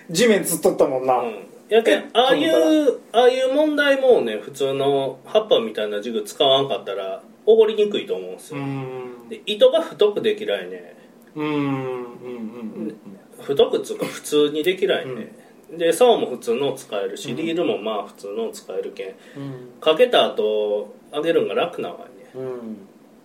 [0.10, 1.48] 地面つっとったもんな、うん。
[1.68, 9.30] やけんああいうああいう問題もね普通の葉っぱみたいなジグ使わんかったらおごりにくいと思うんですうよ、ん。
[9.30, 10.96] で糸が太くできないね。
[11.36, 12.96] うんうんうん
[13.42, 15.36] 太くっつうか普通にできないね、
[15.78, 19.08] で竿も普通の使えるし、リールもまあ普通の使えるけん。
[19.08, 19.16] うん。
[19.82, 22.46] かけた後上げるんが楽なわけね。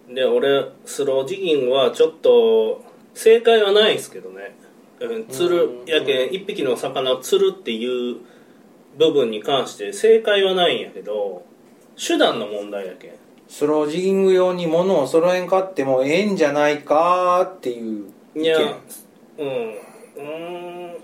[0.08, 0.14] うん。
[0.14, 4.56] で俺スロージギングはちょっと正解はないんですけどね。
[5.00, 5.64] うん釣る。
[5.64, 5.86] うん。
[5.86, 6.34] やけん。
[6.34, 8.16] 一匹の魚を釣るっていう
[8.98, 11.44] 部分に関して正解はないんやけど
[11.96, 13.12] 手段の問題やけん
[13.50, 18.44] スロージギング用に物を揃えんかってもええんじゃないかっていう意見。
[18.44, 18.58] いや
[19.38, 19.46] うん。
[19.46, 20.96] うーん。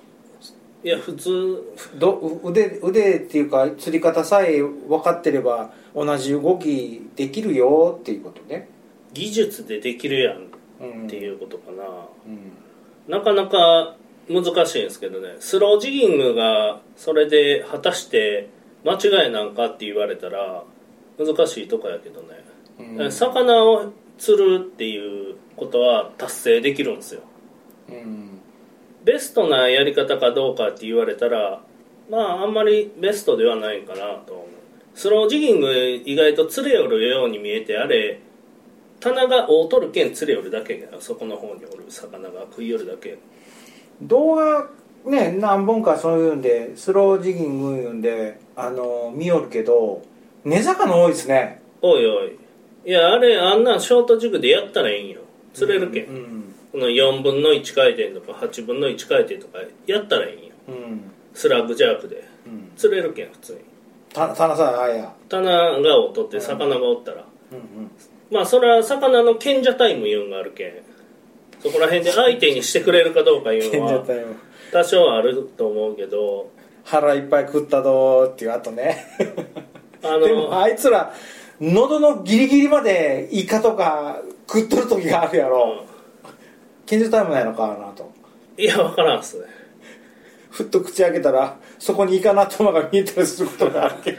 [0.85, 1.61] いや普通。
[1.99, 8.69] ど腕腕っていうか釣り方さえ分かってれば同じ動きできるよっていうことね。
[9.13, 11.83] 技術でできるやんっていうことかな、
[12.27, 12.53] うん。
[13.09, 13.97] なかなか
[14.29, 15.35] 難しいんですけどね。
[15.41, 18.51] スロージギングがそれで果たして
[18.85, 20.63] 間違いなんかって言われたら
[21.19, 22.45] 難しいとこやけどね、
[22.99, 23.13] うん。
[23.13, 27.23] 魚を釣るっていうことは達成できるんですよ。
[27.89, 28.41] うん。
[29.05, 31.63] ベストなやり方かどうかって言われたら
[32.11, 34.47] まああんまりベストではないかなと思う。
[34.97, 35.71] スロージギング
[36.07, 38.19] 意外と釣れよるように見えてあれ
[38.99, 43.19] 棚が大取るけん釣れよるだけやそこの方におる魚が食いよるだけ
[44.01, 44.71] 動画
[45.05, 50.03] ね何本かそういうんでスロージギングいうんであの見よるけど
[50.47, 51.61] 根魚多いですね。
[51.83, 52.39] おいおい。
[52.85, 55.23] いやあれあんなんショート軸でやったらいいんよ。
[55.53, 60.53] 釣れるけん、うんこの4分の1回転とか8分の1回転とかやったらいいんよ。
[60.69, 61.11] うん。
[61.35, 62.29] スラッグジャークで。
[62.47, 62.71] うん。
[62.77, 63.59] 釣れるけん普通に。
[64.13, 65.13] た棚さんあや。
[65.29, 67.91] 棚がを取って魚がおったら、うんうん。
[68.31, 70.73] まあそれは魚の賢者タイムいうんがあるけん。
[71.61, 74.05] そこら辺で相手にしてくれるかどうかいうのは
[74.73, 76.51] 多少あると思うけど。
[76.85, 79.05] 腹いっぱい食ったどーっていう後ね
[80.15, 81.13] あでものあいつら
[81.61, 85.85] 喉のギリギリまでイカとか食っとる時があるやろ。
[86.85, 88.13] 賢者タイムないのかなと。
[88.57, 89.47] いや分からんっすね。
[90.51, 94.19] ふっと口開けたらそこにイカの頭が見えたりすることがあるけど。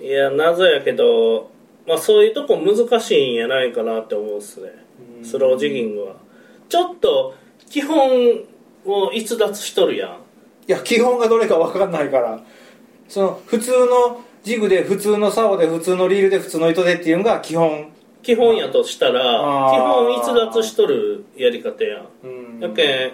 [0.00, 1.50] いや謎やけど
[1.86, 4.70] まあそういうとこ難しいんやないかなって思うっすね。
[5.22, 6.16] スロージギングは。
[6.68, 7.34] ちょっと
[7.68, 8.44] 基本
[8.86, 10.10] を逸脱しとるやん。
[10.10, 12.40] いや基本がどれか分かんないから。
[13.08, 17.92] その普通のジグで普通の竿で普通のリールで普通の糸でっていうのが基本。
[18.22, 22.08] 基本やとしたら基本逸脱しとるやり方やん。
[22.24, 22.60] うん。
[22.60, 23.12] やけん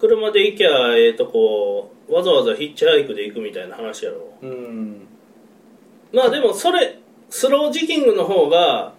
[0.00, 4.32] 車で行きゃええとこわざわざヒッチハイクで行くみたいな話やろ。
[4.40, 5.06] うん。
[6.12, 8.94] まあでもそれスロージギングの方が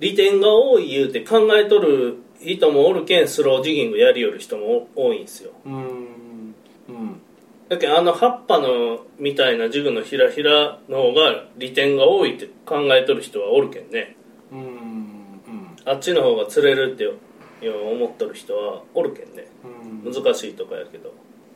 [0.00, 5.52] 利点が多い言うて考えとる人もおるけんスロージギングやりよる人も多いんですよ。
[5.64, 6.11] うんうん
[7.72, 14.14] だけどあの葉っぱのみたいなジグのひらひらの方が利点が多いって考えとる人はおるけんね。
[14.52, 15.76] うんうん。
[15.86, 17.08] あっちの方が釣れるって
[17.66, 19.46] 思っとる人はおるけんね。
[20.04, 20.12] うん。
[20.12, 21.14] 難しいとかやけど。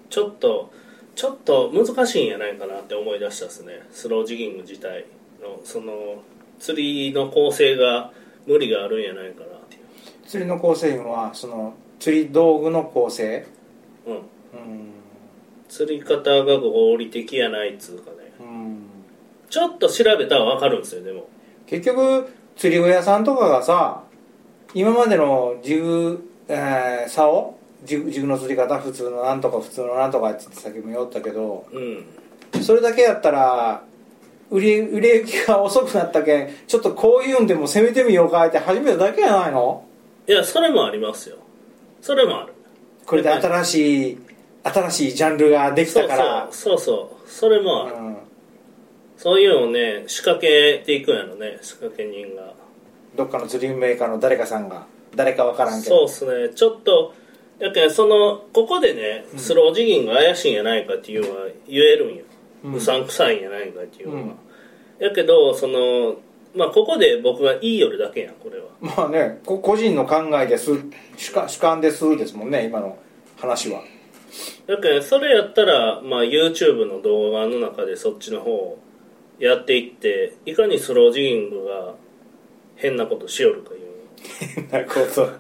[0.09, 0.73] ちょっと
[1.17, 3.83] ちょっと難しいんやないかなって思い出したっすね。
[3.93, 5.05] スロージギング自体
[5.43, 6.23] のその
[6.59, 8.11] 釣りの構成が
[8.47, 9.79] 無理があるんやないかなってい
[10.27, 13.47] 釣りの構成員はその釣り道具の構成？
[14.07, 14.23] う、うん、うん
[15.69, 18.33] 釣り方が合理的やないっつうかね。
[18.41, 18.83] うん。
[19.51, 21.29] ちょっと調べたら分かるんですよでも。
[21.67, 24.03] 結局釣り具屋さんとかがさ
[24.75, 27.57] 今までのジグ、えー、竿？
[27.85, 28.79] ジグジグの釣り方？
[28.79, 31.79] 普通のなんとか普通のなんとかってさっきも言おったけどう
[32.59, 32.63] ん。
[32.63, 33.83] それだけやったら
[34.51, 39.85] 売り売れ行きが遅くなったけんちょっとこういうんでも攻めてみようかって始めただけやないの？
[40.29, 41.37] いやそれもありますよ。
[42.01, 42.53] それもある。
[43.05, 44.19] これで新しい
[44.73, 46.49] 新しいジャンルができたから。
[46.51, 47.31] そうそう。
[47.31, 48.17] それもある、うん。
[49.17, 51.59] そういうのをね仕掛けていくんやろね。
[51.63, 52.55] 仕掛け人が。
[53.17, 54.87] どっかの釣りメーカーの誰かさんが。
[55.15, 56.09] 誰かわからんけど。
[56.09, 56.55] そうっすね。
[56.55, 57.15] ちょっと
[57.59, 62.25] やけんそのここでねスロージギング怪しいんやないかっていうのは言えるんよ、
[62.65, 64.37] ううんさんくさいんやないかっていうのは、うん。
[64.99, 66.17] やけどその
[66.55, 68.67] まあここで僕が言いよるだけやんこれは。
[68.81, 70.73] まあねこ個人の考えです。
[71.17, 72.99] 主観主観ですですもんね今の
[73.39, 73.83] 話は
[74.67, 78.79] だけどそれやったら、まあ、YouTube の動画の中でそっちの方を
[79.39, 81.95] やっていっていかにスロージギングが
[82.77, 83.87] 変なことしよるかいう。
[84.53, 85.31] 変なこと。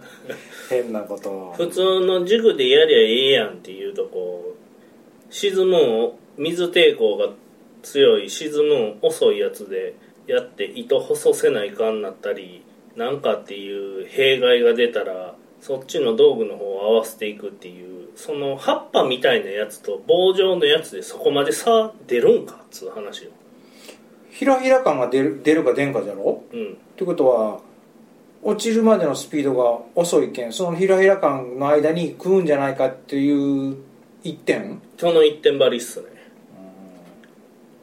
[0.68, 1.54] 変なこと。
[1.56, 4.54] 普通のジグでやりゃええやんっていうとこ。
[5.30, 7.30] 沈むん水抵抗が
[7.82, 9.94] 強い沈むん遅いやつで
[10.26, 12.64] やって糸細せないかんなったり
[12.96, 22.54] なんかっていう弊害が出たらそっちの道具の方を合わせていくっていうその葉っぱみたいなやつと棒状のやつでそこまで差出るんか？
[22.54, 23.30] っつう話よ。
[24.30, 26.42] ひらひら感が出る出るか出んかじゃろ？
[26.52, 26.72] うん。
[26.72, 27.60] ってことは
[28.42, 33.76] 落ちるまでのスピードが遅いけんそのひらひら感の間に食うんじゃないかっていう
[34.24, 34.80] 一点？
[34.98, 36.06] その一点張りっすね。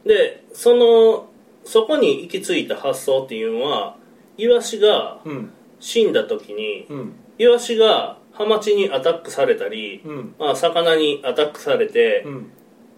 [0.06, 1.28] でその
[1.64, 3.96] そこに行き着いた発想っていうのは
[4.38, 5.52] イワシがうん。
[5.80, 7.14] 死んだ時にうん。
[7.38, 10.36] イワシがハマチにアタックされたり、うん。
[10.40, 12.52] まあ、魚にアタックされてうん。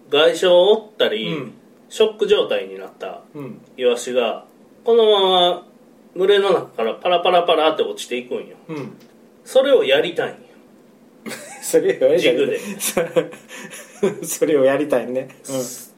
[0.08, 1.52] 外傷を負ったり、うん。
[1.88, 3.60] ショック状態になったうん。
[3.76, 4.46] イワシが
[4.84, 5.66] このまま
[6.16, 8.56] 群れの中からパラパラパラって落ちていくんよ。
[8.68, 8.92] うん。
[9.44, 10.36] それをやりたいんよ。
[11.62, 12.60] それをやりたいジグで。
[14.24, 15.28] それをやりたいね。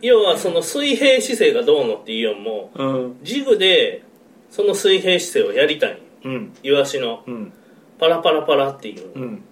[0.02, 3.18] 要はその水平姿勢がどうのっていうよりもうんうん。
[3.22, 4.02] ジグで
[4.50, 6.00] その水平姿勢をやりたいんよ。
[6.24, 6.54] うん。
[6.62, 7.22] イワシの。
[7.26, 7.52] うん
[7.98, 9.12] パラパラパラっていう。
[9.14, 9.42] うん。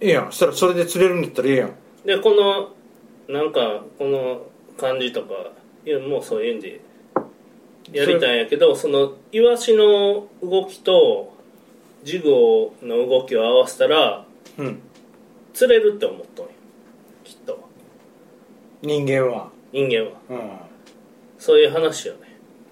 [0.00, 0.26] ええやん。
[0.26, 1.74] そしたらそれで釣れるんだったらええやん。
[2.04, 2.70] でこの
[3.32, 4.42] なんかこの
[4.78, 5.34] 感じとか
[5.84, 6.80] いやもうそういうんで
[7.92, 11.36] やりたいんやけどそのイワシの動きと
[12.02, 12.30] ジグ
[12.82, 14.24] の動きを合わせたら
[14.58, 14.80] うん。
[15.52, 16.52] 釣れるって思っとんよ
[17.24, 17.68] きっと。
[18.82, 19.50] 人間は。
[19.72, 20.20] 人間は。
[20.30, 20.50] うん。
[21.38, 22.20] そういう話よね。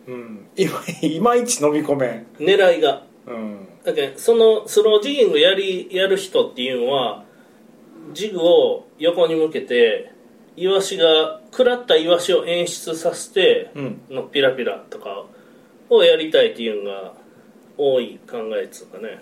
[0.07, 0.49] うん。
[0.57, 2.27] いまいまいち飲み込めん。
[2.39, 3.03] 狙いが。
[3.27, 7.25] うんだけどそのスロージギングやりやる人っていうのは
[8.13, 10.13] ジグを横に向けて
[10.57, 14.01] イワシが食らったイワシを演出させてうん。
[14.11, 15.25] のピラピラとか
[15.89, 17.15] をやりたいっていうのが
[17.79, 19.21] 多い考えっつうかね。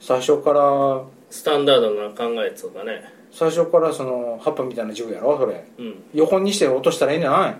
[0.00, 3.04] 最初からスタンダードな考えっつうかね。
[3.30, 5.64] 最初からその葉っぱみたいな銃やろそれ。
[5.78, 6.02] うん。
[6.12, 7.56] 横にして落としたらいいんじゃない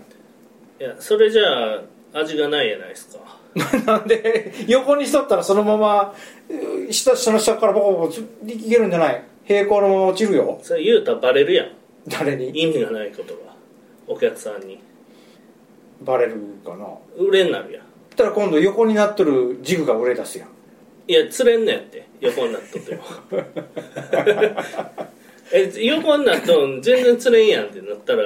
[0.80, 3.21] いやそれじゃあ味がないやないですか
[3.86, 6.14] なんで横にしとったらそのまま
[6.88, 8.14] う下下の下からボコボコ
[8.46, 9.22] いけるんじゃない？
[9.44, 10.58] 平行のまま落ちるよ。
[10.62, 11.68] それ言うたらバレるやん。
[12.08, 12.48] 誰に？
[12.48, 13.40] 意味がないことが。
[14.06, 14.78] お客さんに。
[16.00, 16.34] バレる
[16.64, 16.86] かな。
[17.18, 17.82] 売れになるやん。
[18.10, 20.48] そしたら今度横になっとるジグが売れ出すやん。
[21.08, 22.06] いや釣れんねんって。
[22.20, 23.02] 横になっとっても。
[25.52, 28.22] え横になっとん全然釣れんやんってなったら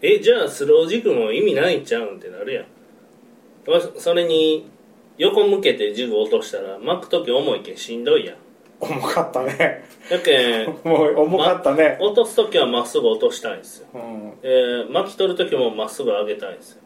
[0.00, 2.64] えじゃあスロージグも意味ないんちゃうんってなるやん。
[2.64, 2.68] わ
[3.98, 4.66] それに
[5.18, 8.36] 横向けてジグ落としたら巻く時重いけんしんどいやん。
[8.80, 9.84] 重かったね。
[10.10, 13.86] やけん もう重かったね、落とす時はまっすぐ落としたいんですよ。
[13.94, 14.32] うん。
[14.42, 16.82] えー巻き取る時もまっすぐ上げたいんですよ。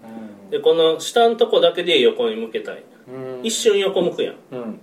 [0.50, 2.82] でこの下のとこだけで横に向けたい。
[3.08, 3.46] うん。
[3.46, 4.34] 一瞬横向くやん。
[4.52, 4.80] うん。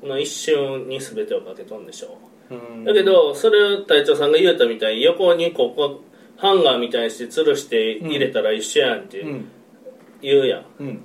[0.00, 2.16] この一瞬に全てをかけとんでしょ
[2.50, 2.54] う。
[2.54, 2.84] ん。
[2.84, 6.00] だけどそれを隊長さんが言うたみたいに横にここ
[6.36, 9.48] ハンガーみたいにして吊るして入れたら一緒やんってうん
[10.22, 11.04] 言うやん、うん。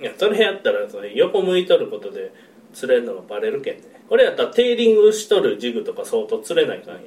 [0.00, 2.32] いやそれやったらそれ横向いとることで
[2.72, 3.82] 釣れんのがバレるけんね。
[4.08, 7.00] これやったらテーリングしとるジグとか相当釣れないかんや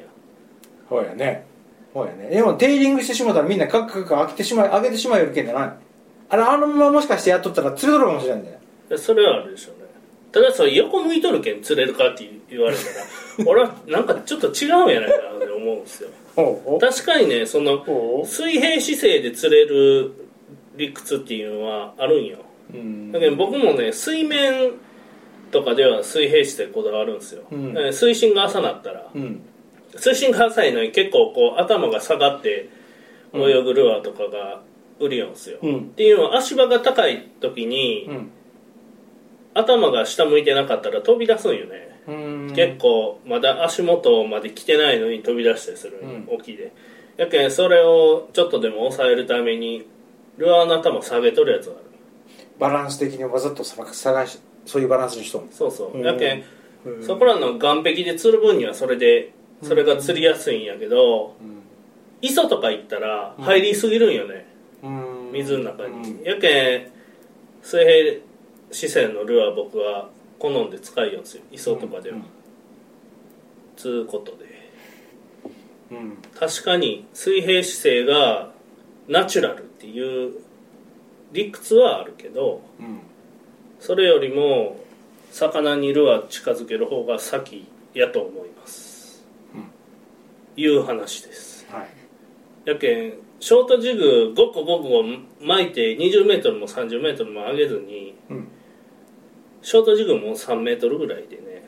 [0.87, 1.45] そうやね。
[1.93, 2.29] そうやね。
[2.29, 5.73] でもテーリングしてしまったらみんなカッカッカ開けてしまい上げてしまいよるけんじゃない。
[6.29, 9.81] あれあのままもしかしてやっとったら釣れとるかもしれんねでそれはあるでしょうね。
[10.31, 12.83] ただそれ横向いとるけん釣れるかって言われた
[13.43, 16.09] ら 俺はなんかちょっと違うんやないかなって思うんですよ。
[16.79, 17.83] 確かにねその
[18.25, 20.11] 水平姿勢で釣れる
[20.81, 22.39] 理屈っていうのはあるんよ。
[22.73, 23.11] うん。
[23.11, 24.73] だけど僕もね水面
[25.51, 27.93] とかでは水平姿勢こだわるんですよ、うん。
[27.93, 29.41] 水深が浅なったらうん。
[29.97, 32.69] 水深が浅いのに結構こう頭が下がって
[33.33, 34.61] 泳ぐルアーとかが
[34.99, 35.79] 売りよんすよ、うん。
[35.79, 38.31] っていうのは足場が高い時に、うん。
[39.53, 42.11] 頭が下向いてなかったら飛び出すんよね、う
[42.51, 42.53] ん。
[42.55, 46.27] 結構まだ足元まで来てないのに飛び出したりするうん。
[46.31, 46.71] 沖で。
[47.17, 49.85] やけんそれをちょっとでも抑えるために
[50.37, 51.83] ルアーの頭下げとるやつがある。
[52.59, 56.05] バランス的にわざと探探しそういうバランスにしとんそうそう、うん。
[56.05, 56.43] やけん
[56.85, 57.03] うん。
[57.03, 61.35] そこらの岸壁で釣る分にはそれでそれが釣りやすいんやけど、
[62.21, 64.47] 磯とか行ったら入りすぎるんよね、
[64.83, 65.31] うん。
[65.33, 66.23] 水の中に、うん。
[66.23, 66.91] やけん
[67.61, 68.21] 水平
[68.71, 70.09] 姿勢のルアー僕は
[70.39, 72.23] 好んで使いよんですよ磯とかでは、うん。
[73.75, 74.45] つうことで。
[75.91, 76.17] うん。
[76.39, 78.51] 確かに水平姿勢が
[79.07, 80.33] ナチュラルっていう
[81.31, 82.99] 理屈はあるけどうん。
[83.79, 84.77] それよりも
[85.31, 89.25] 魚にルアー近づける方が先やと思います、
[89.55, 89.63] うん。
[90.55, 91.65] いう話です。
[91.71, 91.89] はい。
[92.65, 94.65] やけんショートジグ5個5
[95.39, 98.47] 個巻いて 20m も 30m も上げずにうん。
[99.63, 101.67] ショートジグも 3m ぐらいでね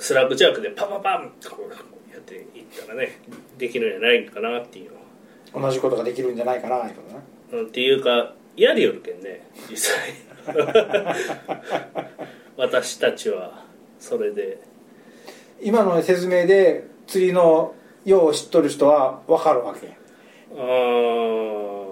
[0.00, 3.20] スラッグジャークでパパパンとこうやっていったらね
[3.56, 4.90] できるんじゃないかなっていう
[5.54, 10.12] 同じことができるんじゃないかないうことねうんっていうかやりよるけんね実際。
[12.56, 13.64] 私たちは
[13.98, 14.58] それで。
[15.62, 17.74] 今の説明で釣りの
[18.04, 19.86] よう知っとる人は分かるわけ。
[20.56, 21.82] あー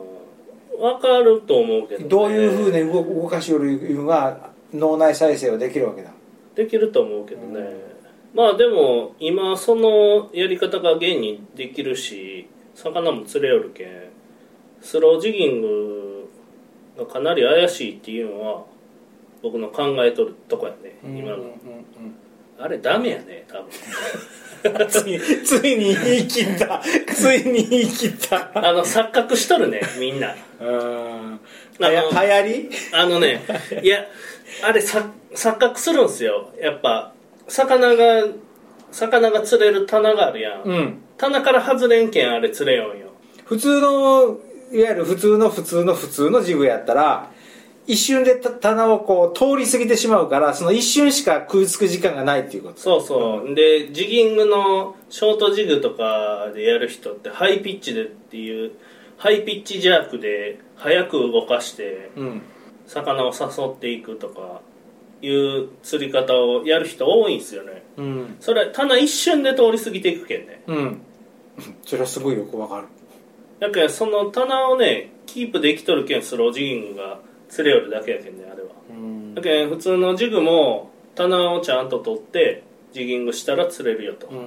[0.81, 6.11] 分かると思うけど、ね、どういうふうに動動かしよるいうのが脳内再生はできるわけだ。
[6.55, 7.61] できると思うけどね、
[8.35, 14.10] まあでも今そのやり方が現にできるし魚も釣れよるけん
[14.81, 16.31] スロージギング
[16.99, 18.65] がかなり怪しいっていうのは
[19.43, 21.55] 僕の考えとるとこやね今の。
[22.59, 23.71] あれダメやね多分。
[24.89, 26.83] ついついに言い切った。
[27.15, 28.51] ついに言い切った。
[28.55, 30.35] あの錯覚しとるねみんな。
[30.61, 30.67] うん。
[30.67, 31.39] あ
[31.81, 32.71] のはや流行り？
[32.93, 33.41] あのね
[33.83, 34.05] いや
[34.63, 36.51] あれさ錯覚するんすよ。
[36.61, 37.15] やっぱ
[37.49, 38.27] 魚が
[38.93, 40.99] 魚が釣れる棚があるやん、うん。
[41.17, 43.07] 棚から外れんけんあれ釣れよんよ。
[43.47, 44.39] 普通の
[44.73, 47.31] いわゆる普通の普通の普通のジグやったら
[47.87, 52.81] 一瞬でた棚をこう通り過ぎてしまうからその一瞬しか食いつく時間がないっていうこと。
[52.81, 58.73] そうそう、でジギングのショートジグとかでやる人ってハイピッチでっていう
[59.17, 62.43] ハイピッチジャークで早く動かしてうん。
[62.87, 64.63] 魚を誘っていくとか
[65.23, 67.85] いう釣り方をやる人多いんですよね。
[67.97, 68.37] うん。
[68.41, 70.63] それ棚一瞬で通り過ぎていくけんね。
[70.67, 71.03] うん。
[71.87, 72.87] それはすごいよくわかる
[73.61, 78.71] だけどその棚をねキープできとるけんスロージギングが釣れよるだけやけんねあれは。
[78.91, 79.35] うん。
[79.35, 84.47] だけど普通のジグも棚をちゃんと取ってジギングしたら釣れるよと、うん。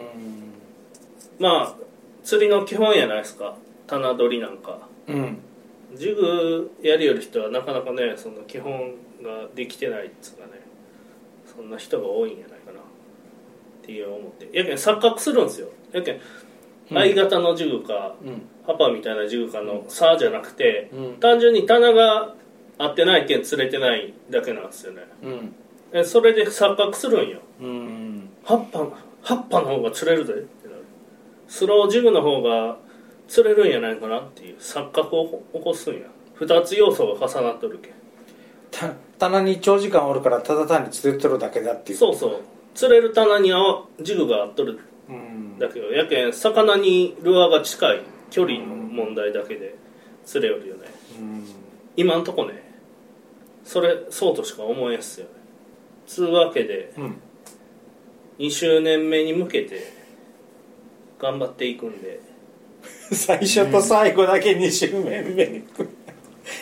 [1.39, 1.76] まあ
[2.24, 3.55] 釣りの基本やないですか。
[3.88, 4.88] 棚取りなんか。
[5.07, 5.38] うん。
[5.95, 10.53] ジグやりよる人はなかなかねその基本ができてないっつうかね
[11.55, 12.80] そんな人が多いんやないかな。
[12.80, 14.49] っていう思って。
[14.57, 15.68] やけん錯覚するんですよ。
[15.91, 16.20] やけん
[16.94, 18.41] 相型のジグか、うん。
[18.66, 21.14] パパみたいなジグかの差じゃなくて、うん。
[21.20, 22.36] 単純に棚が
[22.78, 25.02] 合ってないけん釣れてないだけなんですよね。
[25.24, 25.56] うん。
[25.91, 27.39] えそれで錯覚するんよ。
[27.62, 28.30] うん。
[28.44, 28.88] 葉っぱ
[29.22, 30.34] 葉っぱの方が釣れるで。
[30.34, 30.84] ってなる
[31.48, 32.78] スロージグの方が
[33.28, 36.02] 釣れるんやないかなっていう錯覚を起こすんや。
[36.39, 37.94] 2つ要素が重なっとるけ
[39.20, 41.98] 棚に長時間おるからただ単に釣れてるだけだっていう。
[41.98, 42.41] そうそう。
[42.74, 43.52] 釣れる棚に
[44.02, 44.74] ジグが合っとる。
[44.74, 44.93] うん
[45.60, 48.01] だけどやけん魚にルアーが近い
[48.32, 49.76] 距離の問題だけで
[50.26, 50.88] 釣れよるよね。
[51.20, 51.45] うん。
[51.95, 52.64] 今んとこね
[53.64, 55.32] それそうとしか思えんっすよね。
[56.08, 57.18] つうわけでうん。
[58.39, 59.93] 2周年目に向けて
[61.20, 62.20] 頑張っていくんで。
[63.12, 65.64] 最初と最後だけ2周年目に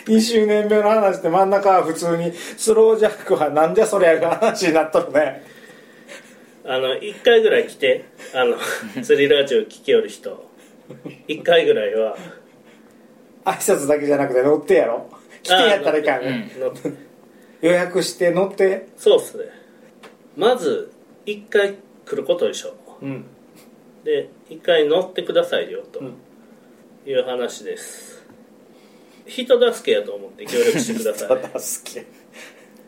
[0.06, 5.44] 2周年目の話で真ん中は普通にスロージャックはなんじゃそりゃが話になっとるね
[6.64, 8.04] あの1回ぐらい来て
[8.34, 8.56] あの
[9.02, 10.50] 釣りラジオ聞きよる人。
[11.28, 12.16] 1回ぐらいは。
[13.44, 15.08] 挨拶だけじゃなくて乗ってやろ。
[15.42, 16.52] 来てやったらいかんね。
[16.58, 16.72] 乗っ
[17.62, 18.88] 予約して乗って。
[18.96, 19.44] そうっすね。
[20.36, 20.92] まず
[21.26, 21.74] 1回
[22.06, 22.74] 来ることでしょ。
[23.00, 23.24] うん。
[24.04, 26.00] で1回乗ってくださいよと。
[26.00, 26.14] うん。
[27.06, 28.24] いう話です。
[29.26, 31.42] 人助けやと思って協力してください。
[31.52, 32.06] た助け